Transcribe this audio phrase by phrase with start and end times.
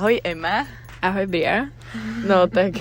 [0.00, 0.64] Ahoj Ema.
[1.04, 1.68] Ahoj Bria.
[2.24, 2.80] No tak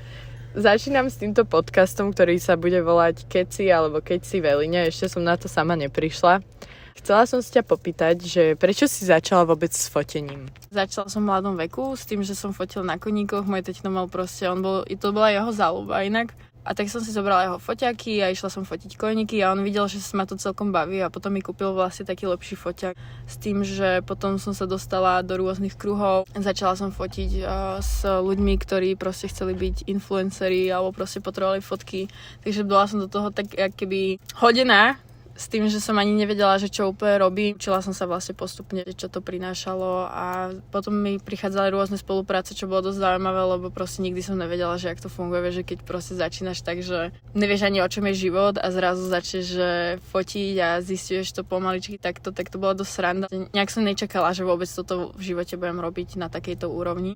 [0.68, 4.84] začínam s týmto podcastom, ktorý sa bude volať Keci alebo Keci Veline.
[4.84, 6.44] Ešte som na to sama neprišla.
[6.92, 10.52] Chcela som sa ťa popýtať, že prečo si začala vôbec s fotením?
[10.68, 13.48] Začala som v mladom veku s tým, že som fotil na koníkoch.
[13.48, 16.36] Môj tetino mal proste, on bol, to bola jeho záľuba inak.
[16.68, 19.88] A tak som si zobrala jeho foťaky a išla som fotiť koníky a on videl,
[19.88, 22.92] že sa ma to celkom baví a potom mi kúpil vlastne taký lepší foťak
[23.24, 26.28] s tým, že potom som sa dostala do rôznych kruhov.
[26.36, 27.40] Začala som fotiť
[27.80, 32.12] s ľuďmi, ktorí proste chceli byť influenceri alebo proste potrebovali fotky.
[32.44, 35.00] Takže bola som do toho tak keby hodená
[35.38, 37.54] s tým, že som ani nevedela, že čo úplne robí.
[37.54, 42.66] Učila som sa vlastne postupne, čo to prinášalo a potom mi prichádzali rôzne spolupráce, čo
[42.66, 46.18] bolo dosť zaujímavé, lebo proste nikdy som nevedela, že ak to funguje, že keď proste
[46.18, 49.70] začínaš tak, že nevieš ani o čom je život a zrazu začneš že
[50.10, 53.26] fotiť a zistuješ to pomaličky takto, tak to bolo dosť sranda.
[53.30, 57.14] Nejak som nečakala, že vôbec toto v živote budem robiť na takejto úrovni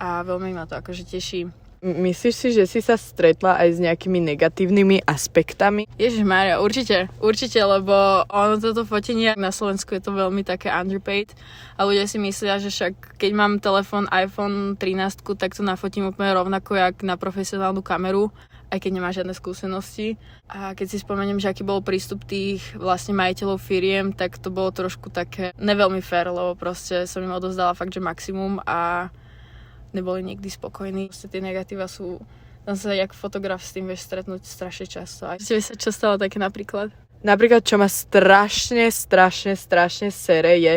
[0.00, 1.61] a veľmi ma to akože teší.
[1.82, 5.90] Myslíš si, že si sa stretla aj s nejakými negatívnymi aspektami?
[5.98, 11.34] Ježiš Maria, určite, určite, lebo ono toto fotenie na Slovensku je to veľmi také underpaid
[11.74, 16.30] a ľudia si myslia, že však keď mám telefón iPhone 13, tak to nafotím úplne
[16.38, 18.30] rovnako, jak na profesionálnu kameru
[18.72, 20.16] aj keď nemá žiadne skúsenosti.
[20.48, 24.72] A keď si spomeniem, že aký bol prístup tých vlastne majiteľov firiem, tak to bolo
[24.72, 29.12] trošku také neveľmi fér, lebo proste som im odozdala fakt, že maximum a
[29.92, 31.08] neboli nikdy spokojní.
[31.12, 32.20] Proste tie negatíva sú
[32.62, 35.26] tam sa jak fotograf s tým vieš stretnúť strašne často.
[35.26, 36.94] A ste sa čo stalo také napríklad?
[37.26, 40.74] Napríklad, čo ma strašne, strašne, strašne sere je,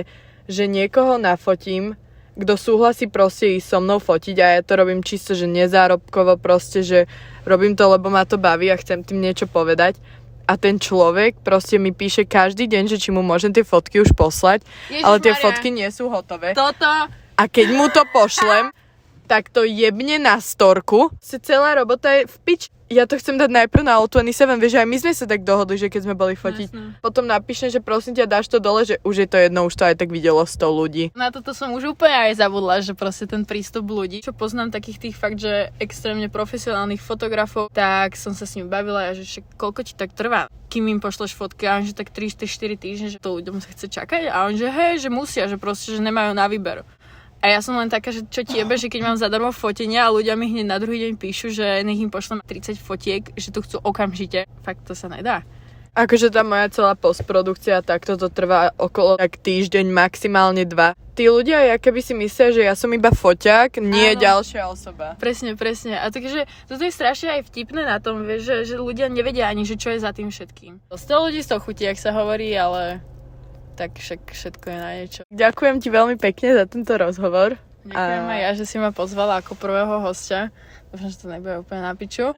[0.49, 1.93] že niekoho nafotím,
[2.35, 6.81] kto súhlasí proste ísť so mnou fotiť a ja to robím čisto, že nezárobkovo proste,
[6.81, 6.99] že
[7.45, 9.97] robím to, lebo ma to baví a chcem tým niečo povedať.
[10.45, 14.13] A ten človek proste mi píše každý deň, že či mu môžem tie fotky už
[14.13, 14.61] poslať,
[14.93, 15.41] Ježiš ale tie Maria.
[15.41, 16.53] fotky nie sú hotové.
[16.53, 17.09] Toto.
[17.35, 18.69] A keď mu to pošlem,
[19.27, 21.09] tak to jebne na storku.
[21.21, 22.61] Se celá robota je v pič.
[22.85, 25.89] Ja to chcem dať najprv na O27, vieš, aj my sme sa tak dohodli, že
[25.89, 26.69] keď sme boli fotiť.
[26.69, 27.01] Jasne.
[27.01, 29.89] Potom napíšem, že prosím ťa, dáš to dole, že už je to jedno, už to
[29.89, 31.03] aj tak videlo 100 ľudí.
[31.17, 34.21] Na toto som už úplne aj zabudla, že proste ten prístup ľudí.
[34.21, 39.09] Čo poznám takých tých fakt, že extrémne profesionálnych fotografov, tak som sa s nimi bavila
[39.09, 42.11] a že však koľko ti tak trvá kým im pošleš fotky a on že tak
[42.11, 45.55] 3-4 týždne, že to ľuďom sa chce čakať a on že hej, že musia, že
[45.55, 46.83] proste, že nemajú na výber.
[47.45, 50.13] A ja som len taká, že čo ti jebe, že keď mám zadarmo fotenia a
[50.17, 53.61] ľudia mi hneď na druhý deň píšu, že nech im pošlem 30 fotiek, že to
[53.61, 54.49] chcú okamžite.
[54.65, 55.45] Fakt to sa nedá.
[55.93, 60.97] Akože tá moja celá postprodukcia, takto to trvá okolo tak týždeň, maximálne dva.
[61.13, 64.25] Tí ľudia, ja keby si myslia, že ja som iba foťák, nie Áno.
[64.25, 65.13] ďalšia osoba.
[65.21, 66.01] Presne, presne.
[66.01, 69.69] A takže toto je strašne aj vtipné na tom, vieš, že, že ľudia nevedia ani,
[69.69, 70.81] že čo je za tým všetkým.
[70.89, 70.97] 100
[71.29, 73.05] ľudí z toho chutí, ak sa hovorí, ale
[73.75, 75.21] tak však všetko je na niečo.
[75.29, 77.59] Ďakujem ti veľmi pekne za tento rozhovor.
[77.85, 78.31] Ďakujem a...
[78.33, 80.49] aj ja, že si ma pozvala ako prvého hostia.
[80.89, 82.33] Dúfam, že to nebude úplne na piču.